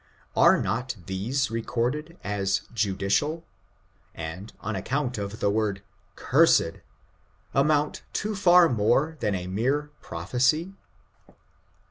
[0.35, 3.45] Are not these recorded as judicial,
[4.15, 5.83] and, on accomit of the word
[6.15, 6.81] cursed^
[7.53, 10.73] amount to far more than a mere prophesy?